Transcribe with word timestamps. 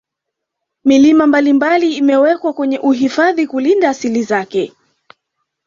Milima 0.85 1.27
mbalimbali 1.27 1.93
imewekwa 1.95 2.53
kwenye 2.53 2.79
uhifadhi 2.79 3.47
kulinda 3.47 3.89
asili 3.89 4.23
zake 4.23 4.73